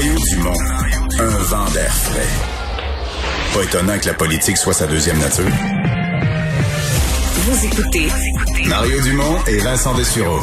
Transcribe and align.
Mario 0.00 0.18
Dumont, 0.30 0.58
un 1.18 1.28
vent 1.28 1.70
d'air 1.72 1.92
frais. 1.92 2.26
Pas 3.52 3.64
étonnant 3.64 3.98
que 3.98 4.06
la 4.06 4.14
politique 4.14 4.56
soit 4.56 4.72
sa 4.72 4.86
deuxième 4.86 5.18
nature. 5.18 5.44
Vous 7.34 7.66
écoutez 7.66 8.08
Mario 8.66 8.98
Dumont 9.02 9.36
et 9.46 9.58
Vincent 9.58 9.94
Dessureau. 9.94 10.40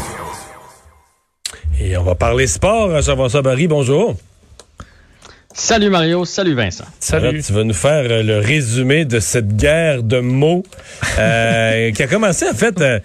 Et 1.79 1.97
on 1.97 2.03
va 2.03 2.13
parler 2.13 2.45
sport. 2.45 3.01
Jean-François 3.01 3.41
Barry, 3.41 3.67
bonjour. 3.67 4.15
Salut 5.59 5.89
Mario, 5.89 6.23
salut 6.23 6.53
Vincent. 6.53 6.83
Salut. 6.99 7.41
tu 7.41 7.51
vas 7.51 7.63
nous 7.63 7.73
faire 7.73 8.05
euh, 8.11 8.21
le 8.21 8.37
résumé 8.37 9.05
de 9.05 9.19
cette 9.19 9.57
guerre 9.57 10.03
de 10.03 10.19
mots 10.19 10.61
euh, 11.17 11.91
qui 11.95 12.03
a 12.03 12.07
commencé 12.07 12.47
en 12.47 12.53
fait. 12.53 12.79
Euh, 12.79 12.99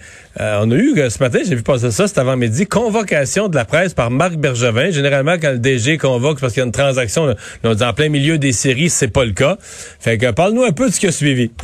on 0.61 0.69
a 0.69 0.75
eu 0.75 0.93
ce 1.09 1.17
matin, 1.17 1.39
j'ai 1.43 1.55
vu 1.55 1.63
passer 1.63 1.89
ça, 1.89 2.07
cet 2.07 2.19
avant-midi, 2.19 2.67
convocation 2.67 3.49
de 3.49 3.55
la 3.55 3.65
presse 3.65 3.95
par 3.95 4.11
Marc 4.11 4.35
Bergevin. 4.35 4.91
Généralement, 4.91 5.37
quand 5.41 5.49
le 5.49 5.57
DG 5.57 5.97
convoque, 5.97 6.37
c'est 6.37 6.41
parce 6.41 6.53
qu'il 6.53 6.61
y 6.61 6.63
a 6.63 6.67
une 6.67 6.71
transaction, 6.71 7.25
là, 7.25 7.35
on 7.63 7.73
dit 7.73 7.83
en 7.83 7.93
plein 7.93 8.09
milieu 8.09 8.37
des 8.37 8.51
séries, 8.51 8.91
c'est 8.91 9.07
pas 9.07 9.25
le 9.25 9.33
cas. 9.33 9.57
Fait 9.99 10.19
que 10.19 10.29
parle-nous 10.29 10.63
un 10.63 10.73
peu 10.73 10.89
de 10.89 10.93
ce 10.93 10.99
qui 10.99 11.07
a 11.07 11.11
suivi. 11.11 11.51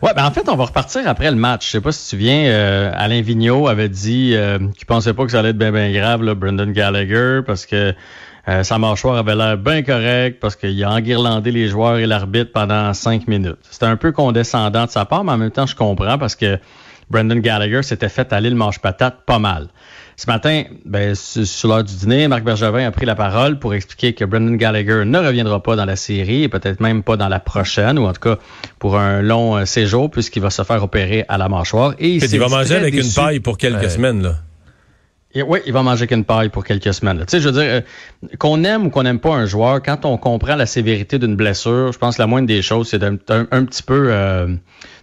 Ouais, 0.00 0.12
ben 0.14 0.24
en 0.24 0.30
fait, 0.30 0.48
on 0.48 0.54
va 0.54 0.66
repartir 0.66 1.08
après 1.08 1.28
le 1.28 1.36
match. 1.36 1.66
Je 1.66 1.70
sais 1.72 1.80
pas 1.80 1.90
si 1.90 2.10
tu 2.10 2.16
viens, 2.16 2.44
euh, 2.44 2.92
Alain 2.94 3.20
Vigneault 3.20 3.66
avait 3.66 3.88
dit 3.88 4.30
euh, 4.36 4.58
qu'il 4.76 4.86
pensait 4.86 5.12
pas 5.12 5.24
que 5.24 5.32
ça 5.32 5.40
allait 5.40 5.48
être 5.48 5.58
bien 5.58 5.72
bien 5.72 5.90
grave, 5.90 6.22
là, 6.22 6.36
Brendan 6.36 6.70
Gallagher, 6.72 7.40
parce 7.44 7.66
que 7.66 7.92
euh, 8.48 8.62
sa 8.62 8.78
mâchoire 8.78 9.16
avait 9.16 9.36
l'air 9.36 9.58
bien 9.58 9.82
correct, 9.82 10.38
parce 10.40 10.56
qu'il 10.56 10.82
a 10.82 10.90
enguirlandé 10.90 11.50
les 11.50 11.68
joueurs 11.68 11.98
et 11.98 12.06
l'arbitre 12.06 12.50
pendant 12.52 12.94
cinq 12.94 13.28
minutes. 13.28 13.58
C'était 13.70 13.86
un 13.86 13.96
peu 13.96 14.10
condescendant 14.10 14.86
de 14.86 14.90
sa 14.90 15.04
part, 15.04 15.22
mais 15.22 15.32
en 15.32 15.36
même 15.36 15.50
temps, 15.50 15.66
je 15.66 15.76
comprends 15.76 16.16
parce 16.16 16.34
que 16.34 16.58
Brendan 17.10 17.40
Gallagher 17.40 17.82
s'était 17.82 18.08
fait 18.08 18.32
aller 18.32 18.48
le 18.48 18.56
manche-patate 18.56 19.24
pas 19.26 19.38
mal. 19.38 19.68
Ce 20.16 20.26
matin, 20.26 20.64
ben, 20.84 21.14
sur 21.14 21.68
l'heure 21.68 21.84
du 21.84 21.94
dîner, 21.94 22.26
Marc 22.26 22.42
Bergevin 22.42 22.86
a 22.86 22.90
pris 22.90 23.06
la 23.06 23.14
parole 23.14 23.58
pour 23.58 23.74
expliquer 23.74 24.14
que 24.14 24.24
Brendan 24.24 24.56
Gallagher 24.56 25.04
ne 25.04 25.18
reviendra 25.18 25.62
pas 25.62 25.76
dans 25.76 25.84
la 25.84 25.96
série 25.96 26.42
et 26.42 26.48
peut-être 26.48 26.80
même 26.80 27.02
pas 27.02 27.16
dans 27.16 27.28
la 27.28 27.40
prochaine, 27.40 27.98
ou 27.98 28.06
en 28.06 28.12
tout 28.14 28.20
cas 28.20 28.38
pour 28.78 28.98
un 28.98 29.20
long 29.20 29.56
euh, 29.56 29.66
séjour, 29.66 30.10
puisqu'il 30.10 30.40
va 30.40 30.50
se 30.50 30.62
faire 30.62 30.82
opérer 30.82 31.24
à 31.28 31.36
la 31.36 31.48
mâchoire. 31.48 31.94
Et 31.98 32.14
il, 32.14 32.38
va 32.38 32.48
manger 32.48 32.76
avec 32.76 32.94
une 32.94 33.12
paille 33.12 33.40
pour 33.40 33.58
quelques 33.58 33.90
semaines, 33.90 34.22
là. 34.22 34.36
Oui, 35.34 35.60
il 35.66 35.72
va 35.72 35.82
manger 35.82 36.06
qu'une 36.06 36.24
paille 36.24 36.48
pour 36.48 36.64
quelques 36.64 36.92
semaines. 36.94 37.18
Tu 37.18 37.24
sais, 37.28 37.40
je 37.40 37.48
veux 37.48 37.60
dire, 37.60 37.70
euh, 37.70 38.28
qu'on 38.38 38.64
aime 38.64 38.86
ou 38.86 38.90
qu'on 38.90 39.02
n'aime 39.02 39.20
pas 39.20 39.34
un 39.34 39.46
joueur, 39.46 39.82
quand 39.82 40.04
on 40.04 40.16
comprend 40.16 40.56
la 40.56 40.66
sévérité 40.66 41.18
d'une 41.18 41.36
blessure, 41.36 41.92
je 41.92 41.98
pense 41.98 42.16
que 42.16 42.22
la 42.22 42.26
moindre 42.26 42.46
des 42.46 42.62
choses, 42.62 42.88
c'est 42.88 42.98
d'un 42.98 43.18
un, 43.28 43.64
petit 43.64 43.82
peu 43.82 44.08
euh, 44.10 44.48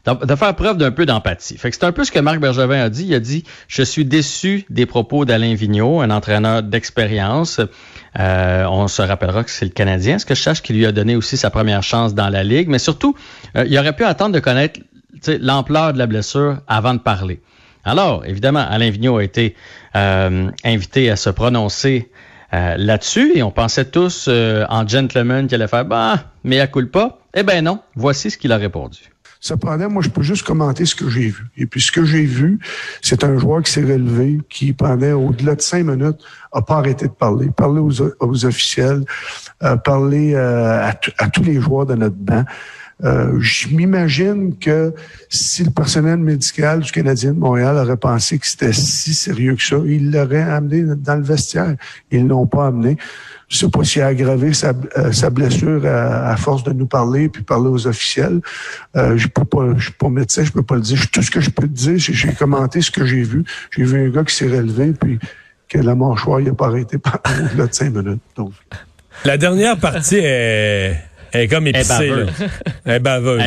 de 0.06 0.36
faire 0.36 0.56
preuve 0.56 0.78
d'un 0.78 0.92
peu 0.92 1.06
d'empathie. 1.06 1.58
Fait 1.58 1.70
que 1.70 1.76
c'est 1.76 1.86
un 1.86 1.92
peu 1.92 2.04
ce 2.04 2.12
que 2.12 2.20
Marc 2.20 2.40
Bergevin 2.40 2.80
a 2.80 2.90
dit. 2.90 3.06
Il 3.06 3.14
a 3.14 3.20
dit 3.20 3.44
Je 3.68 3.82
suis 3.82 4.06
déçu 4.06 4.66
des 4.70 4.86
propos 4.86 5.26
d'Alain 5.26 5.56
Vigneault, 5.56 6.02
un 6.02 6.10
entraîneur 6.10 6.64
d'expérience. 6.64 7.60
Euh, 8.20 8.66
on 8.66 8.88
se 8.88 9.02
rappellera 9.02 9.44
que 9.44 9.52
c'est 9.52 9.66
le 9.66 9.72
Canadien. 9.72 10.20
Ce 10.20 10.26
que 10.26 10.36
je 10.36 10.42
sache 10.42 10.62
qu'il 10.62 10.76
lui 10.76 10.86
a 10.86 10.92
donné 10.92 11.16
aussi 11.16 11.38
sa 11.38 11.50
première 11.50 11.84
chance 11.84 12.14
dans 12.14 12.30
la 12.30 12.44
Ligue. 12.44 12.68
Mais 12.68 12.80
surtout, 12.80 13.16
euh, 13.58 13.66
il 13.68 13.78
aurait 13.78 13.96
pu 13.96 14.04
attendre 14.04 14.34
de 14.34 14.40
connaître 14.40 14.80
l'ampleur 15.40 15.94
de 15.94 15.98
la 15.98 16.08
blessure 16.08 16.58
avant 16.68 16.94
de 16.94 17.00
parler. 17.00 17.42
Alors, 17.86 18.26
évidemment, 18.26 18.66
Alain 18.68 18.90
Vigneault 18.90 19.18
a 19.18 19.24
été 19.24 19.56
euh, 19.96 20.50
invité 20.64 21.10
à 21.10 21.16
se 21.16 21.30
prononcer 21.30 22.12
là-dessus 22.52 23.34
et 23.36 23.44
on 23.44 23.52
pensait 23.52 23.84
tous 23.84 24.30
en 24.30 24.88
gentleman 24.88 25.46
qu'il 25.48 25.56
allait 25.56 25.68
faire 25.68 25.84
bah, 25.84 26.24
mais 26.46 26.62
à 26.62 26.68
pas. 26.68 27.20
Eh 27.34 27.44
ben 27.44 27.62
non, 27.62 27.80
voici 27.98 28.32
ce 28.32 28.38
qu'il 28.38 28.54
a 28.54 28.58
répondu. 28.58 29.12
Cependant, 29.46 29.92
moi, 29.92 30.02
je 30.02 30.10
peux 30.10 30.24
juste 30.24 30.42
commenter 30.42 30.86
ce 30.86 30.96
que 30.96 31.08
j'ai 31.08 31.28
vu. 31.28 31.46
Et 31.56 31.68
puis, 31.68 31.80
ce 31.80 31.92
que 31.92 32.04
j'ai 32.04 32.26
vu, 32.26 32.58
c'est 33.04 33.24
un 33.24 33.38
joueur 33.38 33.62
qui 33.62 33.72
s'est 33.72 33.84
relevé, 33.84 34.40
qui, 34.50 34.74
pendant 34.74 35.14
au-delà 35.14 35.54
de 35.54 35.62
cinq 35.62 35.84
minutes, 35.84 36.18
a 36.52 36.64
pas 36.64 36.78
arrêté 36.78 37.06
de 37.08 37.12
parler. 37.12 37.52
Parler 37.56 37.80
aux, 37.80 38.46
officiels, 38.46 39.04
euh, 39.62 39.76
parler 39.76 40.34
euh, 40.34 40.90
à, 41.20 41.28
tous 41.30 41.44
les 41.44 41.62
joueurs 41.62 41.86
de 41.86 41.94
notre 41.94 42.16
banc. 42.16 42.44
Euh, 43.04 43.38
je 43.40 43.68
m'imagine 43.70 44.58
que 44.58 44.94
si 45.30 45.64
le 45.66 45.72
personnel 45.72 46.18
médical 46.18 46.80
du 46.80 46.92
Canadien 46.92 47.34
de 47.34 47.40
Montréal 47.40 47.76
aurait 47.76 47.98
pensé 47.98 48.40
que 48.40 48.48
c'était 48.48 48.72
si 48.72 49.14
sérieux 49.14 49.56
que 49.56 49.64
ça, 49.64 49.76
ils 49.86 50.12
l'auraient 50.12 50.42
amené 50.42 50.84
dans 50.96 51.16
le 51.16 51.24
vestiaire. 51.24 51.76
Ils 52.12 52.26
l'ont 52.26 52.48
pas 52.48 52.68
amené. 52.68 52.98
Je 53.48 53.58
sais 53.58 53.70
pas 53.70 53.84
s'il 53.84 54.02
a 54.02 54.08
aggravé 54.08 54.54
sa, 54.54 54.74
euh, 54.98 55.12
sa 55.12 55.30
blessure 55.30 55.86
à, 55.86 56.36
force 56.38 56.64
de 56.64 56.72
nous 56.72 56.88
parler 56.88 57.30
puis 57.30 57.44
parler 57.44 57.70
aux 57.70 57.86
officiels. 57.86 58.40
Euh, 58.96 59.18
je 59.18 59.28
peux 59.28 59.46
pas, 59.46 59.74
je 59.78 59.84
suis 59.84 59.94
pas 59.94 60.10
médecin, 60.10 60.44
je 60.44 60.52
peux 60.52 60.64
pas 60.64 60.76
le 60.76 60.82
dire. 60.82 61.00
Tout 61.12 61.22
ce 61.22 61.30
que 61.30 61.42
je 61.42 61.50
peux 61.50 61.68
te 61.68 61.74
dire, 61.74 62.02
c'est 62.02 62.14
j'ai 62.14 62.34
commenté 62.34 62.82
ce 62.82 62.92
que 62.92 63.06
j'ai 63.06 63.24
vu. 63.24 63.44
J'ai 63.72 63.84
vu 63.84 64.08
un 64.08 64.10
gars 64.10 64.24
qui 64.24 64.34
s'est 64.34 64.48
relevé 64.48 64.94
puis 64.94 65.20
que 65.68 65.78
la 65.80 65.96
mâchoire 65.96 66.40
il 66.40 66.50
a 66.50 66.54
pas 66.54 66.68
arrêté 66.68 66.98
au-delà 66.98 67.68
de 67.68 67.74
cinq 67.74 67.94
minutes. 67.94 68.22
Donc. 68.36 68.54
La 69.24 69.38
dernière 69.38 69.78
partie 69.78 70.20
est, 70.22 70.98
est 71.42 71.48
comme 71.48 71.68
épicée. 71.68 72.12
Elle 72.86 72.94
est 72.94 73.00
baveuse. 73.00 73.44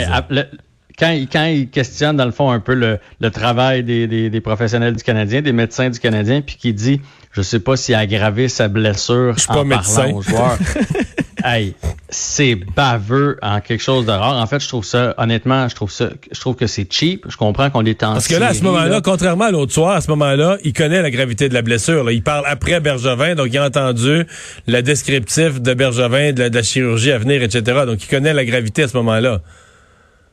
quand, 0.98 1.12
quand 1.32 1.44
il 1.44 1.68
questionne, 1.68 2.16
dans 2.16 2.24
le 2.24 2.32
fond, 2.32 2.50
un 2.50 2.60
peu 2.60 2.74
le, 2.74 2.98
le 3.20 3.30
travail 3.30 3.82
des, 3.84 4.06
des, 4.06 4.30
des, 4.30 4.40
professionnels 4.40 4.96
du 4.96 5.02
Canadien, 5.02 5.42
des 5.42 5.52
médecins 5.52 5.90
du 5.90 5.98
Canadien, 5.98 6.40
puis 6.40 6.56
qui 6.56 6.72
dit 6.72 7.00
je 7.32 7.42
sais 7.42 7.60
pas 7.60 7.76
s'il 7.76 7.94
a 7.94 7.98
aggravé 8.00 8.48
sa 8.48 8.68
blessure 8.68 9.34
Je 9.34 9.40
suis 9.40 9.48
pas 9.48 9.64
médecin. 9.64 10.10
aux 10.12 10.22
joueurs. 10.22 10.58
hey, 11.44 11.74
c'est 12.08 12.54
baveux 12.54 13.38
en 13.42 13.60
quelque 13.60 13.82
chose 13.82 14.06
de 14.06 14.12
rare. 14.12 14.36
En 14.36 14.46
fait, 14.46 14.60
je 14.60 14.68
trouve 14.68 14.84
ça, 14.84 15.14
honnêtement, 15.18 15.68
je 15.68 15.74
trouve 15.74 15.90
ça, 15.90 16.10
je 16.30 16.40
trouve 16.40 16.56
que 16.56 16.66
c'est 16.66 16.90
cheap. 16.92 17.26
Je 17.28 17.36
comprends 17.36 17.70
qu'on 17.70 17.84
est 17.84 18.02
en 18.02 18.14
Parce 18.14 18.28
que 18.28 18.36
là, 18.36 18.48
à 18.48 18.54
ce 18.54 18.62
moment-là, 18.64 19.00
contrairement 19.00 19.44
à 19.44 19.50
l'autre 19.50 19.72
soir, 19.72 19.96
à 19.96 20.00
ce 20.00 20.10
moment-là, 20.10 20.58
il 20.64 20.72
connaît 20.72 21.02
la 21.02 21.10
gravité 21.10 21.48
de 21.48 21.54
la 21.54 21.62
blessure. 21.62 22.10
Il 22.10 22.22
parle 22.22 22.44
après 22.46 22.80
Bergevin, 22.80 23.34
donc 23.34 23.48
il 23.52 23.58
a 23.58 23.66
entendu 23.66 24.24
le 24.66 24.80
descriptif 24.80 25.60
de 25.60 25.74
Bergevin, 25.74 26.32
de 26.32 26.44
la 26.44 26.62
chirurgie 26.62 27.12
à 27.12 27.18
venir, 27.18 27.42
etc. 27.42 27.82
Donc 27.86 28.02
il 28.02 28.08
connaît 28.08 28.34
la 28.34 28.44
gravité 28.44 28.84
à 28.84 28.88
ce 28.88 28.96
moment-là 28.96 29.40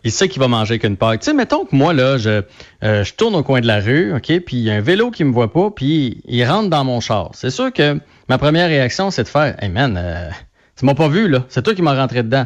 il 0.05 0.11
sait 0.11 0.29
qu'il 0.29 0.39
va 0.39 0.47
manger 0.47 0.77
qu'une 0.79 0.97
paille. 0.97 1.17
Tu 1.17 1.25
sais, 1.25 1.33
mettons 1.33 1.65
que 1.65 1.75
moi, 1.75 1.91
là, 1.91 2.17
je, 2.17 2.43
euh, 2.83 3.03
je 3.03 3.13
tourne 3.15 3.35
au 3.35 3.43
coin 3.43 3.59
de 3.59 3.65
la 3.65 3.79
rue, 3.79 4.13
OK, 4.13 4.27
puis 4.45 4.57
il 4.57 4.61
y 4.61 4.69
a 4.69 4.75
un 4.75 4.81
vélo 4.81 5.09
qui 5.09 5.23
me 5.23 5.33
voit 5.33 5.51
pas, 5.51 5.71
puis 5.71 6.21
il 6.25 6.45
rentre 6.45 6.69
dans 6.69 6.83
mon 6.83 6.99
char. 7.01 7.31
C'est 7.33 7.49
sûr 7.49 7.73
que 7.73 7.99
ma 8.29 8.37
première 8.37 8.67
réaction, 8.67 9.09
c'est 9.09 9.23
de 9.23 9.27
faire 9.27 9.55
Hey 9.61 9.69
man, 9.69 9.97
euh, 9.97 10.29
tu 10.77 10.85
m'as 10.85 10.95
pas 10.95 11.07
vu, 11.07 11.27
là. 11.27 11.45
C'est 11.49 11.61
toi 11.61 11.73
qui 11.73 11.81
m'as 11.81 11.95
rentré 11.95 12.23
dedans. 12.23 12.45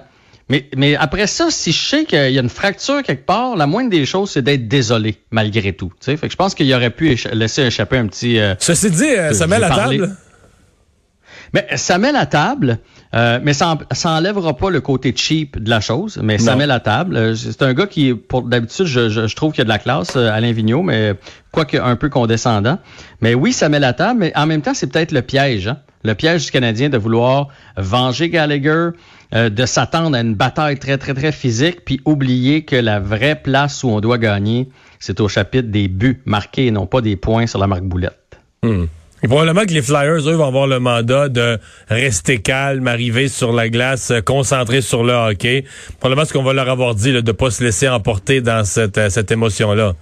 Mais, 0.50 0.67
mais 0.75 0.95
après 0.95 1.28
ça, 1.28 1.47
si 1.51 1.72
je 1.72 1.88
sais 1.90 2.06
qu'il 2.06 2.31
y 2.31 2.38
a 2.38 2.41
une 2.41 2.50
fracture 2.50 3.03
quelque 3.03 3.25
part, 3.25 3.56
la 3.56 3.67
moindre 3.67 3.91
des 3.91 4.06
choses, 4.06 4.31
c'est 4.31 4.41
d'être 4.41 4.67
désolé, 4.67 5.17
malgré 5.29 5.73
tout. 5.73 5.91
Tu 6.00 6.06
sais, 6.06 6.17
fait 6.17 6.28
que 6.28 6.31
je 6.31 6.38
pense 6.38 6.56
qu'il 6.56 6.73
aurait 6.73 6.89
pu 6.89 7.16
laisser 7.31 7.63
échapper 7.63 7.97
un 7.97 8.07
petit. 8.07 8.39
Euh, 8.39 8.56
Ceci 8.57 8.89
dit, 8.89 9.03
euh, 9.03 9.34
ça 9.34 9.45
met 9.45 9.59
la 9.59 9.69
table. 9.69 10.16
Mais 11.53 11.68
ça 11.78 11.97
met 11.97 12.12
la 12.12 12.28
table, 12.28 12.78
euh, 13.16 13.39
mais 13.41 13.53
ça, 13.53 13.75
ça 13.91 14.12
enlèvera 14.12 14.56
pas 14.56 14.69
le 14.69 14.81
côté 14.81 15.13
cheap 15.16 15.57
de 15.57 15.69
la 15.69 15.81
chose, 15.81 16.19
mais 16.22 16.38
ça 16.38 16.56
met 16.56 16.68
la 16.68 16.79
table. 16.79 17.18
Euh, 17.18 17.35
c'est 17.35 17.63
un 17.63 17.73
gars 17.73 17.88
qui, 17.88 18.13
pour 18.13 18.44
d'habitude, 18.44 18.85
je, 18.85 19.09
je, 19.09 19.35
trouve 19.35 19.51
qu'il 19.51 19.59
y 19.59 19.62
a 19.62 19.66
de 19.66 19.69
la 19.69 19.79
classe, 19.79 20.16
Alain 20.16 20.51
Vigneault, 20.51 20.84
mais 20.84 21.16
quoique 21.51 21.78
un 21.78 21.95
peu 21.95 22.09
condescendant. 22.09 22.78
Mais 23.22 23.34
oui, 23.34 23.51
ça 23.51 23.68
met 23.68 23.79
la 23.79 23.94
table, 23.94 24.19
mais 24.19 24.31
en 24.35 24.45
même 24.45 24.62
temps, 24.62 24.75
c'est 24.75 24.88
peut-être 24.88 25.12
le 25.12 25.23
piège. 25.23 25.69
Hein? 25.69 25.78
Le 26.03 26.15
piège 26.15 26.45
du 26.45 26.51
Canadien 26.51 26.89
de 26.89 26.97
vouloir 26.97 27.49
venger 27.77 28.29
Gallagher, 28.29 28.89
de 29.33 29.65
s'attendre 29.65 30.15
à 30.15 30.21
une 30.21 30.33
bataille 30.33 30.79
très, 30.79 30.97
très, 30.97 31.13
très 31.13 31.31
physique, 31.31 31.83
puis 31.85 31.99
oublier 32.05 32.63
que 32.63 32.75
la 32.75 32.99
vraie 32.99 33.35
place 33.35 33.83
où 33.83 33.89
on 33.89 33.99
doit 33.99 34.17
gagner, 34.17 34.69
c'est 34.99 35.19
au 35.19 35.27
chapitre 35.27 35.67
des 35.69 35.88
buts 35.88 36.21
marqués 36.25 36.67
et 36.67 36.71
non 36.71 36.85
pas 36.85 37.01
des 37.01 37.15
points 37.15 37.47
sur 37.47 37.59
la 37.59 37.67
marque 37.67 37.83
boulette. 37.83 38.38
Hmm. 38.63 38.85
Et 39.21 39.27
probablement 39.27 39.65
que 39.65 39.73
les 39.73 39.81
Flyers, 39.81 40.29
eux, 40.29 40.35
vont 40.35 40.47
avoir 40.47 40.67
le 40.67 40.79
mandat 40.79 41.27
de 41.27 41.59
rester 41.89 42.39
calme, 42.39 42.88
arriver 42.88 43.27
sur 43.27 43.51
la 43.51 43.69
glace, 43.69 44.13
concentrer 44.25 44.81
sur 44.81 45.03
le 45.03 45.11
hockey. 45.11 45.65
Probablement 45.99 46.25
ce 46.25 46.31
qu'on 46.31 46.43
va 46.43 46.53
leur 46.53 46.69
avoir 46.69 46.95
dit, 46.95 47.11
de 47.11 47.19
ne 47.19 47.31
pas 47.33 47.51
se 47.51 47.61
laisser 47.63 47.89
emporter 47.89 48.39
dans 48.39 48.63
cette, 48.63 49.09
cette 49.09 49.31
émotion-là. 49.31 49.95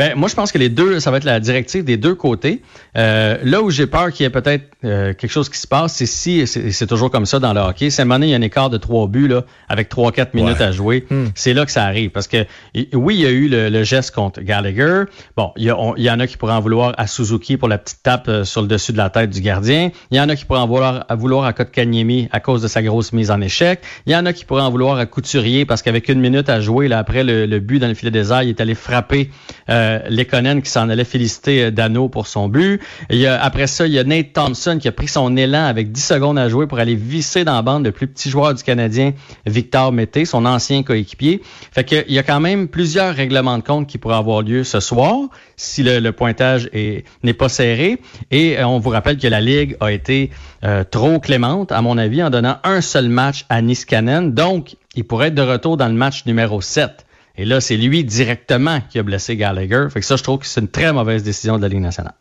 Ben, 0.00 0.14
moi, 0.16 0.30
je 0.30 0.34
pense 0.34 0.50
que 0.50 0.56
les 0.56 0.70
deux, 0.70 0.98
ça 0.98 1.10
va 1.10 1.18
être 1.18 1.24
la 1.24 1.40
directive 1.40 1.84
des 1.84 1.98
deux 1.98 2.14
côtés. 2.14 2.62
Euh, 2.96 3.36
là 3.42 3.60
où 3.60 3.68
j'ai 3.68 3.86
peur 3.86 4.10
qu'il 4.10 4.24
y 4.24 4.26
ait 4.26 4.30
peut-être 4.30 4.64
euh, 4.82 5.12
quelque 5.12 5.30
chose 5.30 5.50
qui 5.50 5.58
se 5.58 5.66
passe, 5.66 5.92
c'est 5.92 6.06
si, 6.06 6.46
c'est 6.46 6.86
toujours 6.86 7.10
comme 7.10 7.26
ça 7.26 7.38
dans 7.38 7.52
le 7.52 7.60
hockey, 7.60 7.90
c'est 7.90 8.06
moment 8.06 8.24
il 8.24 8.30
y 8.30 8.32
a 8.32 8.38
un 8.38 8.40
écart 8.40 8.70
de 8.70 8.78
trois 8.78 9.08
buts, 9.08 9.28
là, 9.28 9.44
avec 9.68 9.90
trois, 9.90 10.10
quatre 10.10 10.32
minutes 10.32 10.62
à 10.62 10.72
jouer. 10.72 11.04
Hmm. 11.10 11.26
C'est 11.34 11.52
là 11.52 11.66
que 11.66 11.70
ça 11.70 11.84
arrive. 11.84 12.08
Parce 12.12 12.28
que, 12.28 12.46
oui, 12.94 13.16
il 13.16 13.20
y 13.20 13.26
a 13.26 13.28
eu 13.28 13.48
le, 13.50 13.82
geste 13.82 14.14
contre 14.14 14.40
Gallagher. 14.40 15.02
Bon, 15.36 15.52
il 15.56 15.64
y, 15.64 16.02
y, 16.02 16.10
en 16.10 16.18
a 16.18 16.26
qui 16.26 16.38
pourraient 16.38 16.54
en 16.54 16.60
vouloir 16.60 16.94
à 16.96 17.06
Suzuki 17.06 17.58
pour 17.58 17.68
la 17.68 17.76
petite 17.76 18.02
tape 18.02 18.28
euh, 18.28 18.44
sur 18.44 18.62
le 18.62 18.68
dessus 18.68 18.92
de 18.92 18.96
la 18.96 19.10
tête 19.10 19.28
du 19.28 19.42
gardien. 19.42 19.90
Il 20.10 20.16
y 20.16 20.20
en 20.22 20.30
a 20.30 20.34
qui 20.34 20.46
pourraient 20.46 20.60
en 20.60 20.66
vouloir 20.66 21.04
à, 21.10 21.14
vouloir 21.14 21.44
à 21.44 21.52
Kotkaniemi 21.52 22.30
à 22.32 22.40
cause 22.40 22.62
de 22.62 22.68
sa 22.68 22.82
grosse 22.82 23.12
mise 23.12 23.30
en 23.30 23.42
échec. 23.42 23.82
Il 24.06 24.14
y 24.14 24.16
en 24.16 24.24
a 24.24 24.32
qui 24.32 24.46
pourraient 24.46 24.62
en 24.62 24.70
vouloir 24.70 24.96
à 24.96 25.04
Couturier 25.04 25.66
parce 25.66 25.82
qu'avec 25.82 26.08
une 26.08 26.20
minute 26.20 26.48
à 26.48 26.62
jouer, 26.62 26.88
là, 26.88 26.98
après 26.98 27.22
le, 27.22 27.58
but 27.58 27.80
dans 27.80 27.88
le 27.88 27.94
filet 27.94 28.10
des 28.10 28.32
airs, 28.32 28.44
il 28.44 28.48
est 28.48 28.62
allé 28.62 28.74
frapper 28.74 29.30
euh, 29.68 29.89
Lekonen 30.08 30.62
qui 30.62 30.70
s'en 30.70 30.88
allait 30.88 31.04
féliciter 31.04 31.64
euh, 31.64 31.70
Dano 31.70 32.08
pour 32.08 32.26
son 32.26 32.48
but. 32.48 32.80
Il 33.10 33.18
y 33.18 33.26
a, 33.26 33.42
après 33.42 33.66
ça, 33.66 33.86
il 33.86 33.92
y 33.92 33.98
a 33.98 34.04
Nate 34.04 34.32
Thompson 34.32 34.78
qui 34.80 34.88
a 34.88 34.92
pris 34.92 35.08
son 35.08 35.36
élan 35.36 35.64
avec 35.64 35.92
10 35.92 36.00
secondes 36.00 36.38
à 36.38 36.48
jouer 36.48 36.66
pour 36.66 36.78
aller 36.78 36.94
visser 36.94 37.44
dans 37.44 37.54
la 37.54 37.62
bande 37.62 37.84
le 37.84 37.92
plus 37.92 38.06
petit 38.06 38.30
joueur 38.30 38.54
du 38.54 38.62
Canadien, 38.62 39.12
Victor 39.46 39.92
Mété, 39.92 40.24
son 40.24 40.46
ancien 40.46 40.82
coéquipier. 40.82 41.42
Fait 41.72 41.84
que, 41.84 42.04
il 42.08 42.14
y 42.14 42.18
a 42.18 42.22
quand 42.22 42.40
même 42.40 42.68
plusieurs 42.68 43.14
règlements 43.14 43.58
de 43.58 43.62
compte 43.62 43.86
qui 43.86 43.98
pourraient 43.98 44.16
avoir 44.16 44.42
lieu 44.42 44.64
ce 44.64 44.80
soir 44.80 45.28
si 45.56 45.82
le, 45.82 46.10
pointage 46.12 46.70
n'est 46.72 47.34
pas 47.34 47.48
serré. 47.48 48.00
Et 48.30 48.58
euh, 48.58 48.66
on 48.66 48.78
vous 48.78 48.90
rappelle 48.90 49.18
que 49.18 49.28
la 49.28 49.40
Ligue 49.40 49.76
a 49.80 49.92
été 49.92 50.30
euh, 50.64 50.84
trop 50.84 51.20
clémente, 51.20 51.72
à 51.72 51.82
mon 51.82 51.98
avis, 51.98 52.22
en 52.22 52.30
donnant 52.30 52.58
un 52.64 52.80
seul 52.80 53.08
match 53.08 53.44
à 53.48 53.62
Niskanen. 53.62 54.32
Donc, 54.32 54.76
il 54.94 55.04
pourrait 55.04 55.28
être 55.28 55.34
de 55.34 55.42
retour 55.42 55.76
dans 55.76 55.88
le 55.88 55.94
match 55.94 56.24
numéro 56.26 56.60
7. 56.60 57.06
Et 57.40 57.46
là, 57.46 57.58
c'est 57.62 57.78
lui 57.78 58.04
directement 58.04 58.82
qui 58.90 58.98
a 58.98 59.02
blessé 59.02 59.34
Gallagher. 59.34 59.86
Fait 59.90 60.00
que 60.00 60.04
ça, 60.04 60.16
je 60.16 60.22
trouve 60.22 60.40
que 60.40 60.46
c'est 60.46 60.60
une 60.60 60.68
très 60.68 60.92
mauvaise 60.92 61.22
décision 61.22 61.56
de 61.56 61.62
la 61.62 61.68
Ligue 61.68 61.80
nationale. 61.80 62.12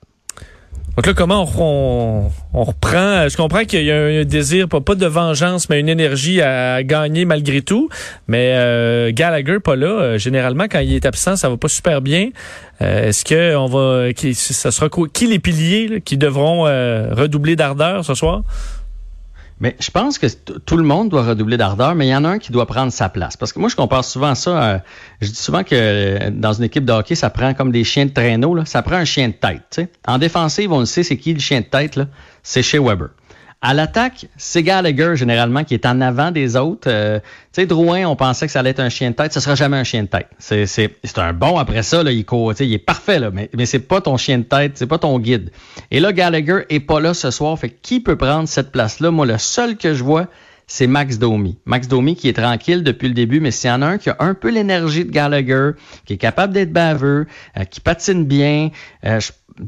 Donc 0.95 1.05
là, 1.05 1.13
comment 1.13 1.45
on, 1.57 2.29
reprend? 2.53 3.27
Je 3.27 3.35
comprends 3.35 3.65
qu'il 3.65 3.83
y 3.83 3.91
a 3.91 3.97
un, 3.97 4.23
désir, 4.23 4.69
pas, 4.69 4.95
de 4.95 5.05
vengeance, 5.05 5.69
mais 5.69 5.81
une 5.81 5.89
énergie 5.89 6.41
à 6.41 6.83
gagner 6.83 7.25
malgré 7.25 7.61
tout. 7.61 7.89
Mais 8.29 8.53
euh, 8.55 9.11
Gallagher, 9.13 9.59
pas 9.59 9.75
là. 9.75 9.87
Euh, 9.87 10.17
généralement, 10.17 10.69
quand 10.71 10.79
il 10.79 10.93
est 10.93 11.05
absent, 11.05 11.35
ça 11.35 11.49
va 11.49 11.57
pas 11.57 11.67
super 11.67 12.01
bien. 12.01 12.29
Euh, 12.81 13.09
est-ce 13.09 13.25
que 13.25 13.57
on 13.57 13.65
va, 13.65 14.13
qui, 14.13 14.33
ça 14.33 14.71
sera 14.71 14.87
qui 15.13 15.27
les 15.27 15.39
piliers 15.39 15.99
qui 15.99 16.15
devront 16.15 16.63
redoubler 16.63 17.57
d'ardeur 17.57 18.05
ce 18.05 18.13
soir? 18.13 18.43
Mais 19.59 19.75
je 19.79 19.91
pense 19.91 20.17
que 20.17 20.27
tout 20.27 20.77
le 20.77 20.83
monde 20.83 21.09
doit 21.09 21.23
redoubler 21.23 21.57
d'ardeur, 21.57 21.93
mais 21.95 22.07
il 22.07 22.09
y 22.09 22.15
en 22.15 22.23
a 22.23 22.29
un 22.29 22.39
qui 22.39 22.51
doit 22.51 22.65
prendre 22.65 22.91
sa 22.91 23.09
place. 23.09 23.35
Parce 23.35 23.51
que 23.51 23.59
moi, 23.59 23.69
je 23.69 23.75
compare 23.75 24.05
souvent 24.05 24.33
ça. 24.35 24.75
À, 24.75 24.81
je 25.21 25.27
dis 25.27 25.35
souvent 25.35 25.63
que 25.63 25.75
euh, 25.75 26.29
dans 26.31 26.53
une 26.53 26.63
équipe 26.63 26.85
de 26.85 26.93
hockey, 26.93 27.15
ça 27.15 27.29
prend 27.29 27.53
comme 27.53 27.71
des 27.71 27.83
chiens 27.83 28.05
de 28.05 28.11
traîneau. 28.11 28.55
Là, 28.55 28.65
ça 28.65 28.81
prend 28.81 28.95
un 28.95 29.05
chien 29.05 29.27
de 29.27 29.33
tête. 29.33 29.81
En 30.07 30.17
défensive, 30.17 30.71
on 30.71 30.79
le 30.79 30.85
sait, 30.85 31.03
c'est 31.03 31.17
qui 31.17 31.33
le 31.33 31.39
chien 31.39 31.59
de 31.59 31.65
tête? 31.65 31.99
C'est 32.41 32.63
chez 32.63 32.79
Weber. 32.79 33.09
À 33.61 33.73
l'attaque, 33.73 34.27
c'est 34.37 34.63
Gallagher, 34.63 35.17
généralement, 35.17 35.65
qui 35.65 35.73
est 35.73 35.85
en 35.85 35.99
avant 35.99 36.31
des 36.31 36.55
autres. 36.55 36.87
Euh, 36.89 37.19
tu 37.19 37.25
sais, 37.61 37.65
Drouin, 37.65 38.05
on 38.05 38.15
pensait 38.15 38.45
que 38.45 38.53
ça 38.53 38.59
allait 38.59 38.69
être 38.69 38.79
un 38.79 38.87
chien 38.87 39.11
de 39.11 39.15
tête. 39.15 39.33
Ce 39.33 39.41
sera 39.41 39.55
jamais 39.55 39.75
un 39.75 39.83
chien 39.83 40.03
de 40.03 40.07
tête. 40.07 40.27
C'est, 40.37 40.65
c'est, 40.65 40.95
c'est 41.03 41.19
un 41.19 41.33
bon 41.33 41.57
après 41.57 41.83
ça. 41.83 42.01
Là, 42.01 42.13
il, 42.13 42.23
court, 42.23 42.53
il 42.57 42.73
est 42.73 42.77
parfait, 42.77 43.19
là, 43.19 43.31
mais, 43.31 43.49
mais 43.53 43.65
c'est 43.65 43.79
pas 43.79 43.99
ton 43.99 44.15
chien 44.15 44.37
de 44.37 44.43
tête, 44.43 44.77
c'est 44.77 44.87
pas 44.87 44.97
ton 44.97 45.19
guide. 45.19 45.51
Et 45.91 45.99
là, 45.99 46.13
Gallagher 46.13 46.61
est 46.69 46.79
pas 46.79 47.01
là 47.01 47.13
ce 47.13 47.31
soir. 47.31 47.59
Fait 47.59 47.69
qui 47.69 47.99
peut 47.99 48.15
prendre 48.15 48.47
cette 48.47 48.71
place-là? 48.71 49.11
Moi, 49.11 49.25
le 49.25 49.37
seul 49.37 49.75
que 49.75 49.93
je 49.93 50.05
vois, 50.05 50.27
c'est 50.69 50.87
Max 50.87 51.17
Domi. 51.17 51.57
Max 51.65 51.87
Domi 51.87 52.15
qui 52.15 52.29
est 52.29 52.33
tranquille 52.33 52.83
depuis 52.83 53.09
le 53.09 53.15
début, 53.15 53.41
mais 53.41 53.51
s'il 53.51 53.69
y 53.69 53.73
en 53.73 53.81
a 53.81 53.87
un 53.87 53.97
qui 53.97 54.09
a 54.11 54.15
un 54.19 54.35
peu 54.35 54.49
l'énergie 54.49 55.03
de 55.03 55.11
Gallagher, 55.11 55.71
qui 56.05 56.13
est 56.13 56.17
capable 56.17 56.53
d'être 56.53 56.71
baveux, 56.71 57.25
euh, 57.57 57.63
qui 57.65 57.81
patine 57.81 58.23
bien, 58.25 58.69
euh, 59.03 59.19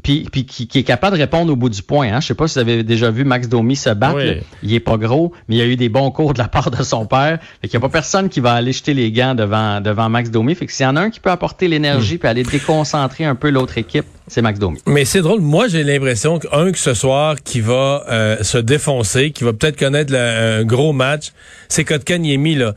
puis, 0.02 0.26
puis 0.30 0.46
qui, 0.46 0.78
est 0.78 0.84
capable 0.84 1.16
de 1.16 1.20
répondre 1.20 1.52
au 1.52 1.56
bout 1.56 1.68
du 1.68 1.82
point. 1.82 2.10
Hein. 2.12 2.20
Je 2.20 2.28
sais 2.28 2.34
pas 2.34 2.46
si 2.48 2.54
vous 2.54 2.60
avez 2.60 2.84
déjà 2.84 3.10
vu 3.10 3.24
Max 3.24 3.48
Domi 3.48 3.76
se 3.76 3.90
battre. 3.90 4.20
Il 4.62 4.72
est 4.72 4.80
pas 4.80 4.96
gros, 4.96 5.32
mais 5.48 5.56
il 5.56 5.60
a 5.60 5.66
eu 5.66 5.76
des 5.76 5.88
bons 5.88 6.10
cours 6.10 6.32
de 6.32 6.38
la 6.38 6.48
part 6.48 6.70
de 6.70 6.82
son 6.82 7.04
père. 7.04 7.40
Fait 7.60 7.68
qu'il 7.68 7.78
n'y 7.78 7.84
a 7.84 7.88
pas 7.88 7.92
personne 7.92 8.28
qui 8.28 8.40
va 8.40 8.54
aller 8.54 8.72
jeter 8.72 8.94
les 8.94 9.12
gants 9.12 9.34
devant, 9.34 9.80
devant 9.80 10.08
Max 10.08 10.30
Domi. 10.30 10.54
Fait 10.54 10.66
que 10.66 10.72
s'il 10.72 10.84
y 10.84 10.88
en 10.88 10.96
a 10.96 11.02
un 11.02 11.10
qui 11.10 11.20
peut 11.20 11.30
apporter 11.30 11.68
l'énergie 11.68 12.16
puis 12.16 12.28
aller 12.28 12.44
déconcentrer 12.44 13.24
un 13.24 13.34
peu 13.34 13.50
l'autre 13.50 13.76
équipe, 13.76 14.06
c'est 14.28 14.42
Max. 14.42 14.58
Mais 14.86 15.04
c'est 15.04 15.20
drôle. 15.20 15.40
Moi, 15.40 15.68
j'ai 15.68 15.82
l'impression 15.82 16.38
qu'un 16.38 16.72
que 16.72 16.78
ce 16.78 16.94
soir 16.94 17.36
qui 17.42 17.60
va 17.60 18.04
euh, 18.08 18.42
se 18.42 18.58
défoncer, 18.58 19.30
qui 19.30 19.44
va 19.44 19.52
peut-être 19.52 19.78
connaître 19.78 20.14
un 20.14 20.64
gros 20.64 20.92
match, 20.92 21.32
c'est 21.68 21.84
Kotkaniemi, 21.84 22.54
là 22.54 22.74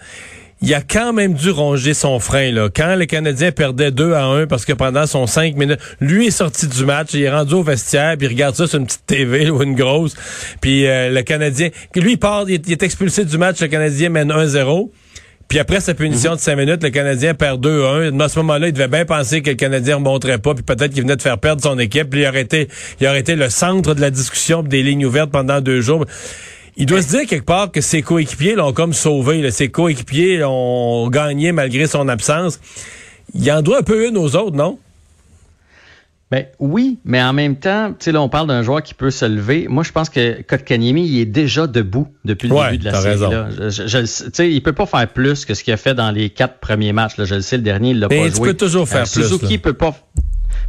il 0.61 0.73
a 0.73 0.81
quand 0.81 1.13
même 1.13 1.33
dû 1.33 1.51
ronger 1.51 1.93
son 1.93 2.19
frein. 2.19 2.51
Là. 2.51 2.69
Quand 2.73 2.95
les 2.95 3.07
Canadiens 3.07 3.51
perdaient 3.51 3.91
2 3.91 4.13
à 4.13 4.25
1 4.25 4.47
parce 4.47 4.65
que 4.65 4.73
pendant 4.73 5.05
son 5.05 5.27
5 5.27 5.55
minutes, 5.55 5.79
lui 5.99 6.27
est 6.27 6.31
sorti 6.31 6.67
du 6.67 6.85
match, 6.85 7.09
il 7.13 7.23
est 7.23 7.29
rendu 7.29 7.53
au 7.53 7.63
vestiaire, 7.63 8.17
puis 8.17 8.27
il 8.27 8.29
regarde 8.29 8.55
ça 8.55 8.65
sur 8.65 8.79
une 8.79 8.85
petite 8.85 9.05
TV 9.05 9.49
ou 9.51 9.61
une 9.61 9.75
grosse. 9.75 10.15
Puis 10.61 10.87
euh, 10.87 11.11
le 11.11 11.21
Canadien, 11.21 11.69
lui 11.95 12.13
il 12.13 12.17
part, 12.17 12.49
il 12.49 12.55
est, 12.55 12.83
expulsé 12.83 13.25
du 13.25 13.37
match, 13.37 13.61
le 13.61 13.67
Canadien 13.67 14.09
mène 14.09 14.31
1-0. 14.31 14.89
Puis 15.47 15.59
après 15.59 15.79
sa 15.79 15.93
punition 15.93 16.35
de 16.35 16.39
5 16.39 16.55
minutes, 16.55 16.83
le 16.83 16.89
Canadien 16.89 17.33
perd 17.33 17.65
2-1. 17.65 18.19
À 18.19 18.29
ce 18.29 18.39
moment-là, 18.39 18.67
il 18.67 18.73
devait 18.73 18.87
bien 18.87 19.05
penser 19.05 19.41
que 19.41 19.51
le 19.51 19.55
Canadien 19.55 19.99
ne 19.99 20.05
remonterait 20.05 20.39
pas, 20.39 20.53
puis 20.53 20.63
peut-être 20.63 20.93
qu'il 20.93 21.03
venait 21.03 21.15
de 21.15 21.21
faire 21.21 21.37
perdre 21.37 21.61
son 21.61 21.77
équipe. 21.77 22.09
Puis 22.09 22.21
il 22.21 22.27
aurait 22.27 22.41
été, 22.41 22.67
il 22.99 23.07
aurait 23.07 23.19
été 23.19 23.35
le 23.35 23.49
centre 23.49 23.93
de 23.93 24.01
la 24.01 24.09
discussion 24.09 24.63
des 24.63 24.81
lignes 24.81 25.05
ouvertes 25.05 25.31
pendant 25.31 25.61
deux 25.61 25.81
jours. 25.81 26.05
Il 26.77 26.87
doit 26.87 27.01
se 27.01 27.07
dire 27.07 27.25
quelque 27.25 27.45
part 27.45 27.71
que 27.71 27.79
ses 27.79 28.01
coéquipiers 28.01 28.55
l'ont 28.55 28.73
comme 28.73 28.91
sauvé. 28.91 29.49
Ses 29.51 29.69
coéquipiers 29.69 30.43
ont 30.43 31.07
gagné 31.09 31.51
malgré 31.51 31.87
son 31.87 32.09
absence. 32.09 32.59
Il 33.33 33.49
en 33.51 33.61
doit 33.61 33.79
un 33.79 33.83
peu 33.83 34.07
une 34.07 34.17
aux 34.17 34.35
autres, 34.35 34.57
non? 34.57 34.79
Ben 36.31 36.45
oui, 36.59 36.97
mais 37.05 37.21
en 37.21 37.33
même 37.33 37.55
temps, 37.55 37.89
tu 37.89 38.05
sais 38.05 38.11
là 38.11 38.19
on 38.19 38.29
parle 38.29 38.47
d'un 38.47 38.63
joueur 38.63 38.81
qui 38.81 38.95
peut 38.95 39.11
se 39.11 39.25
lever. 39.25 39.67
Moi 39.69 39.83
je 39.83 39.91
pense 39.91 40.09
que 40.09 40.41
Kotkaniemi 40.41 41.05
il 41.07 41.19
est 41.19 41.25
déjà 41.25 41.67
debout 41.67 42.07
depuis 42.25 42.47
le 42.47 42.55
début 42.55 42.77
de 42.79 42.85
la 42.85 42.99
série. 42.99 43.19
Là. 43.19 43.49
Je, 43.69 43.87
je, 43.87 44.43
il 44.43 44.63
peut 44.63 44.73
pas 44.73 44.87
faire 44.87 45.07
plus 45.07 45.45
que 45.45 45.53
ce 45.53 45.63
qu'il 45.63 45.71
a 45.73 45.77
fait 45.77 45.93
dans 45.93 46.09
les 46.09 46.31
quatre 46.31 46.57
premiers 46.59 46.93
matchs. 46.93 47.17
Là. 47.17 47.25
Je 47.25 47.35
le 47.35 47.41
sais, 47.41 47.57
le 47.57 47.63
dernier 47.63 47.91
il 47.91 47.99
l'a 47.99 48.09
pas 48.09 48.15
joué. 48.15 48.31
Tu 48.31 48.41
peux 48.41 48.53
toujours 48.55 48.87
faire 48.89 49.03
euh, 49.03 49.11
plus. 49.13 49.23
Suzuki 49.23 49.59
peut 49.59 49.73
pas 49.73 49.95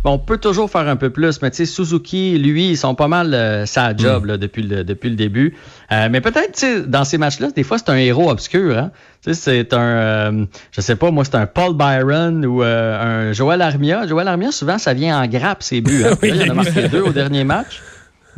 on 0.04 0.18
peut 0.18 0.38
toujours 0.38 0.70
faire 0.70 0.88
un 0.88 0.96
peu 0.96 1.10
plus, 1.10 1.42
mais 1.42 1.50
tu 1.50 1.58
sais, 1.58 1.66
Suzuki, 1.66 2.38
lui, 2.38 2.70
ils 2.70 2.76
sont 2.76 2.94
pas 2.94 3.08
mal 3.08 3.34
euh, 3.34 3.66
sa 3.66 3.96
job 3.96 4.24
mm. 4.24 4.26
là, 4.26 4.36
depuis, 4.36 4.62
le, 4.62 4.84
depuis 4.84 5.10
le 5.10 5.16
début. 5.16 5.56
Euh, 5.92 6.08
mais 6.10 6.20
peut-être, 6.20 6.52
tu 6.52 6.60
sais, 6.60 6.80
dans 6.82 7.04
ces 7.04 7.18
matchs-là, 7.18 7.50
des 7.50 7.62
fois, 7.62 7.78
c'est 7.78 7.90
un 7.90 7.96
héros 7.96 8.30
obscur. 8.30 8.76
Hein? 8.76 8.90
Tu 9.24 9.34
sais, 9.34 9.40
c'est 9.40 9.74
un, 9.74 9.80
euh, 9.80 10.44
je 10.72 10.80
sais 10.80 10.96
pas, 10.96 11.10
moi, 11.10 11.24
c'est 11.24 11.36
un 11.36 11.46
Paul 11.46 11.74
Byron 11.74 12.44
ou 12.46 12.62
un 12.62 13.32
Joel 13.32 13.62
Armia. 13.62 14.06
Joel 14.06 14.28
Armia, 14.28 14.52
souvent, 14.52 14.78
ça 14.78 14.94
vient 14.94 15.20
en 15.20 15.26
grappe, 15.26 15.62
ses 15.62 15.80
buts. 15.80 16.04
Hein? 16.04 16.16
il 16.22 16.42
en 16.42 16.50
a 16.50 16.54
marqué 16.54 16.88
deux 16.88 17.02
au 17.02 17.12
dernier 17.12 17.44
match. 17.44 17.82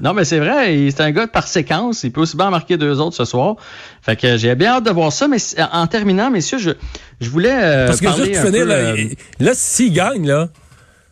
Non, 0.00 0.14
mais 0.14 0.24
c'est 0.24 0.38
vrai, 0.38 0.88
c'est 0.90 1.00
un 1.00 1.10
gars 1.10 1.26
par 1.26 1.48
séquence. 1.48 2.04
Il 2.04 2.12
peut 2.12 2.20
aussi 2.20 2.36
bien 2.36 2.50
marquer 2.50 2.76
deux 2.76 3.00
autres 3.00 3.16
ce 3.16 3.24
soir. 3.24 3.56
Fait 4.00 4.14
que 4.14 4.36
j'ai 4.36 4.54
bien 4.54 4.74
hâte 4.74 4.84
de 4.84 4.90
voir 4.90 5.12
ça. 5.12 5.26
Mais 5.26 5.38
en 5.72 5.88
terminant, 5.88 6.30
messieurs, 6.30 6.58
je, 6.58 6.70
je 7.20 7.28
voulais. 7.28 7.86
Parce 7.86 8.00
que 8.00 8.04
parler 8.04 8.26
juste 8.26 8.46
finir, 8.46 8.64
là, 8.64 8.94
là 9.40 9.50
s'il 9.54 9.92
gagne, 9.92 10.24
là, 10.24 10.50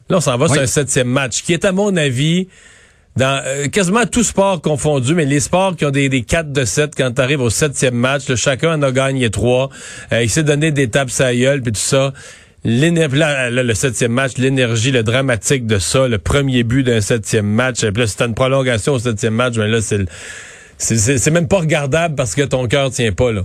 Là, 0.09 0.19
on 0.19 0.21
s'en 0.21 0.37
va 0.37 0.49
sur 0.49 0.61
un 0.61 0.67
septième 0.67 1.09
match, 1.09 1.43
qui 1.43 1.53
est, 1.53 1.65
à 1.65 1.73
mon 1.73 1.97
avis, 1.97 2.49
dans 3.17 3.43
euh, 3.45 3.69
quasiment 3.69 4.05
tout 4.07 4.23
sport 4.23 4.61
confondu, 4.61 5.15
mais 5.15 5.25
les 5.25 5.41
sports 5.41 5.75
qui 5.75 5.85
ont 5.85 5.91
des, 5.91 6.09
des 6.09 6.23
4 6.23 6.53
de 6.53 6.65
7, 6.65 6.93
quand 6.97 7.13
tu 7.13 7.21
arrives 7.21 7.41
au 7.41 7.51
septième 7.51 7.95
match, 7.95 8.29
là, 8.29 8.37
chacun 8.37 8.75
en 8.75 8.83
a 8.83 8.93
gagné 8.93 9.31
trois. 9.31 9.71
Euh, 10.13 10.23
il 10.23 10.31
s'est 10.31 10.43
donné 10.43 10.71
des 10.71 10.89
tapes 10.89 11.11
à 11.19 11.35
gueule, 11.35 11.63
puis 11.63 11.73
tout 11.73 11.81
ça. 11.81 12.13
Là, 12.65 12.91
là, 13.51 13.63
le 13.63 13.75
septième 13.75 14.13
match, 14.13 14.39
l'énergie, 14.39 14.91
le 14.91 15.03
dramatique 15.03 15.67
de 15.67 15.79
ça, 15.79 16.09
le 16.09 16.19
premier 16.19 16.65
but 16.65 16.83
d'un 16.83 17.01
septième 17.01 17.47
match. 17.47 17.81
Puis 17.81 17.93
là, 18.03 18.07
c'était 18.07 18.27
une 18.27 18.35
prolongation 18.35 18.95
au 18.95 18.99
septième 18.99 19.35
match, 19.35 19.55
mais 19.57 19.69
là, 19.69 19.81
c'est 19.81 20.07
c'est 20.79 21.31
même 21.31 21.49
pas 21.49 21.59
regardable 21.59 22.17
parce 22.17 22.35
que 22.35 22.43
ton 22.43 22.67
cœur 22.69 22.91
tient 22.91 23.13
pas 23.13 23.33
là. 23.33 23.43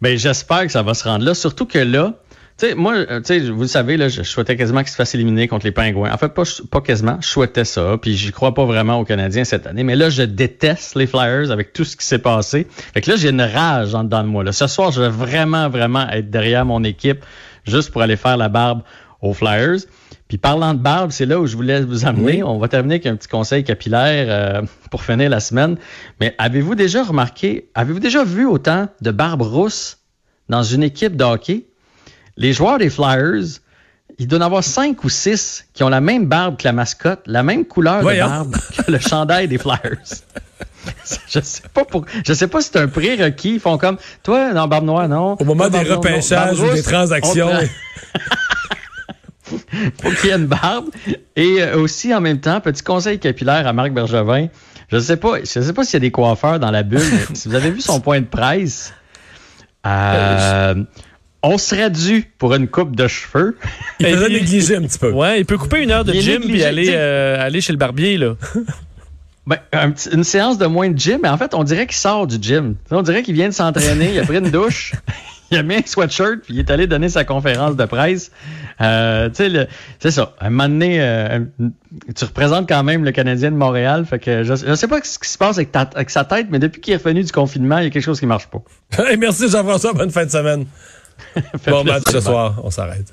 Ben 0.00 0.18
j'espère 0.18 0.62
que 0.62 0.72
ça 0.72 0.82
va 0.82 0.94
se 0.94 1.04
rendre 1.04 1.24
là, 1.24 1.34
surtout 1.34 1.66
que 1.66 1.78
là, 1.78 2.14
sais, 2.56 2.74
moi, 2.74 2.94
euh, 2.94 3.20
tu 3.20 3.26
sais, 3.26 3.40
vous 3.50 3.62
le 3.62 3.66
savez, 3.66 3.96
là, 3.96 4.08
je 4.08 4.22
souhaitais 4.22 4.56
quasiment 4.56 4.80
qu'ils 4.80 4.90
se 4.90 4.96
fassent 4.96 5.14
éliminer 5.14 5.48
contre 5.48 5.66
les 5.66 5.72
Pingouins. 5.72 6.12
En 6.12 6.16
fait, 6.18 6.28
pas, 6.28 6.44
pas 6.70 6.80
quasiment, 6.80 7.18
je 7.20 7.28
souhaitais 7.28 7.64
ça, 7.64 7.96
puis 8.00 8.16
j'y 8.16 8.32
crois 8.32 8.54
pas 8.54 8.64
vraiment 8.64 8.98
aux 8.98 9.04
Canadiens 9.04 9.44
cette 9.44 9.66
année. 9.66 9.84
Mais 9.84 9.96
là, 9.96 10.10
je 10.10 10.22
déteste 10.22 10.94
les 10.94 11.06
Flyers 11.06 11.50
avec 11.50 11.72
tout 11.72 11.84
ce 11.84 11.96
qui 11.96 12.06
s'est 12.06 12.18
passé. 12.18 12.66
Fait 12.94 13.00
que 13.00 13.10
là, 13.10 13.16
j'ai 13.16 13.30
une 13.30 13.42
rage 13.42 13.94
en 13.94 14.04
dedans 14.04 14.22
de 14.22 14.28
moi. 14.28 14.44
Là. 14.44 14.52
Ce 14.52 14.66
soir, 14.66 14.92
je 14.92 15.02
vais 15.02 15.08
vraiment, 15.08 15.68
vraiment 15.68 16.08
être 16.10 16.30
derrière 16.30 16.64
mon 16.64 16.84
équipe 16.84 17.24
juste 17.66 17.90
pour 17.90 18.02
aller 18.02 18.16
faire 18.16 18.36
la 18.36 18.48
barbe 18.48 18.82
aux 19.20 19.32
Flyers. 19.32 19.80
Puis 20.28 20.38
parlant 20.38 20.72
de 20.72 20.78
barbe, 20.78 21.10
c'est 21.10 21.26
là 21.26 21.38
où 21.38 21.46
je 21.46 21.54
voulais 21.56 21.82
vous 21.82 22.06
amener. 22.06 22.42
On 22.42 22.58
va 22.58 22.68
terminer 22.68 22.94
avec 22.94 23.06
un 23.06 23.16
petit 23.16 23.28
conseil 23.28 23.64
capillaire 23.64 24.26
euh, 24.28 24.62
pour 24.90 25.02
finir 25.02 25.28
la 25.28 25.40
semaine. 25.40 25.76
Mais 26.20 26.34
avez-vous 26.38 26.74
déjà 26.74 27.02
remarqué, 27.02 27.68
avez-vous 27.74 28.00
déjà 28.00 28.24
vu 28.24 28.46
autant 28.46 28.88
de 29.00 29.10
barbe 29.10 29.42
rousse 29.42 29.98
dans 30.48 30.62
une 30.62 30.82
équipe 30.82 31.16
de 31.16 31.24
hockey? 31.24 31.66
Les 32.36 32.52
joueurs 32.52 32.78
des 32.78 32.90
Flyers, 32.90 33.60
il 34.18 34.26
doit 34.26 34.38
en 34.38 34.42
avoir 34.42 34.64
cinq 34.64 35.04
ou 35.04 35.08
six 35.08 35.64
qui 35.72 35.82
ont 35.82 35.88
la 35.88 36.00
même 36.00 36.26
barbe 36.26 36.56
que 36.56 36.64
la 36.64 36.72
mascotte, 36.72 37.20
la 37.26 37.42
même 37.42 37.64
couleur 37.64 38.00
de 38.00 38.18
barbe 38.18 38.56
que 38.76 38.90
le 38.90 38.98
chandail 38.98 39.48
des 39.48 39.58
Flyers. 39.58 40.22
je 41.28 41.40
sais 41.40 41.62
pas 41.72 41.84
pour, 41.84 42.04
je 42.24 42.32
sais 42.32 42.48
pas 42.48 42.60
si 42.60 42.70
c'est 42.72 42.80
un 42.80 42.88
prérequis. 42.88 43.54
Ils 43.54 43.60
font 43.60 43.78
comme, 43.78 43.98
toi, 44.22 44.52
dans 44.52 44.68
barbe 44.68 44.84
noire, 44.84 45.08
non? 45.08 45.36
Au 45.38 45.44
moment 45.44 45.68
des 45.68 45.82
repêchages 45.82 46.60
ou 46.60 46.72
des 46.72 46.82
transactions. 46.82 47.50
faut 49.46 50.10
qu'il 50.20 50.30
y 50.30 50.32
ait 50.32 50.36
une 50.36 50.46
barbe. 50.46 50.86
Et 51.36 51.62
euh, 51.62 51.78
aussi, 51.78 52.14
en 52.14 52.20
même 52.20 52.40
temps, 52.40 52.60
petit 52.60 52.82
conseil 52.82 53.18
capillaire 53.18 53.66
à 53.66 53.72
Marc 53.72 53.92
Bergevin. 53.92 54.48
Je 54.90 54.98
sais 54.98 55.16
pas, 55.16 55.40
je 55.40 55.44
sais 55.46 55.72
pas 55.72 55.84
s'il 55.84 55.94
y 55.94 55.96
a 55.96 56.00
des 56.00 56.10
coiffeurs 56.10 56.60
dans 56.60 56.70
la 56.70 56.82
bulle, 56.82 57.00
mais 57.00 57.34
si 57.34 57.48
vous 57.48 57.54
avez 57.54 57.70
vu 57.70 57.80
son 57.80 58.00
point 58.00 58.20
de 58.20 58.26
presse, 58.26 58.92
euh, 59.86 60.74
on 61.42 61.58
serait 61.58 61.90
dû 61.90 62.30
pour 62.38 62.54
une 62.54 62.68
coupe 62.68 62.94
de 62.94 63.08
cheveux. 63.08 63.56
Il 63.98 64.06
faisait 64.06 64.28
négliger 64.28 64.76
un 64.76 64.82
petit 64.82 64.98
peu. 64.98 65.10
Ouais, 65.10 65.40
il 65.40 65.46
peut 65.46 65.58
couper 65.58 65.82
une 65.82 65.90
heure 65.90 66.04
de 66.04 66.12
gym 66.12 66.42
et 66.54 66.64
aller, 66.64 66.90
euh, 66.90 67.44
aller 67.44 67.60
chez 67.60 67.72
le 67.72 67.78
barbier, 67.78 68.16
là. 68.16 68.34
Ben, 69.44 69.58
une 70.12 70.22
séance 70.22 70.56
de 70.56 70.66
moins 70.66 70.88
de 70.88 70.96
gym, 70.96 71.18
mais 71.20 71.28
en 71.28 71.36
fait, 71.36 71.52
on 71.52 71.64
dirait 71.64 71.88
qu'il 71.88 71.96
sort 71.96 72.28
du 72.28 72.36
gym. 72.40 72.76
On 72.92 73.02
dirait 73.02 73.24
qu'il 73.24 73.34
vient 73.34 73.48
de 73.48 73.52
s'entraîner, 73.54 74.12
il 74.14 74.20
a 74.20 74.22
pris 74.22 74.38
une 74.38 74.52
douche, 74.52 74.92
il 75.50 75.58
a 75.58 75.64
mis 75.64 75.74
un 75.74 75.82
sweatshirt, 75.84 76.42
puis 76.44 76.54
il 76.54 76.60
est 76.60 76.70
allé 76.70 76.86
donner 76.86 77.08
sa 77.08 77.24
conférence 77.24 77.74
de 77.74 77.84
presse. 77.84 78.30
Euh, 78.80 79.28
tu 79.30 79.50
sais, 79.50 79.68
c'est 79.98 80.12
ça. 80.12 80.36
À 80.38 80.46
un 80.46 80.50
moment 80.50 80.68
donné, 80.68 80.98
euh, 81.00 81.40
tu 82.14 82.24
représentes 82.24 82.68
quand 82.68 82.84
même 82.84 83.04
le 83.04 83.10
Canadien 83.10 83.50
de 83.50 83.56
Montréal. 83.56 84.06
Fait 84.06 84.20
que 84.20 84.44
je, 84.44 84.54
je 84.54 84.74
sais 84.76 84.86
pas 84.86 85.00
ce 85.02 85.18
qui 85.18 85.28
se 85.28 85.38
passe 85.38 85.56
avec, 85.56 85.72
ta, 85.72 85.90
avec 85.92 86.10
sa 86.10 86.24
tête, 86.24 86.46
mais 86.48 86.60
depuis 86.60 86.80
qu'il 86.80 86.94
est 86.94 86.98
revenu 86.98 87.24
du 87.24 87.32
confinement, 87.32 87.78
il 87.78 87.84
y 87.84 87.86
a 87.88 87.90
quelque 87.90 88.04
chose 88.04 88.20
qui 88.20 88.26
marche 88.26 88.46
pas. 88.46 88.62
merci 89.18 89.48
Jean-François. 89.48 89.92
Bonne 89.92 90.10
fin 90.10 90.24
de 90.24 90.30
semaine. 90.30 90.66
bon 91.66 91.84
match 91.84 92.04
ce 92.10 92.20
soir. 92.20 92.60
On 92.62 92.70
s'arrête. 92.70 93.12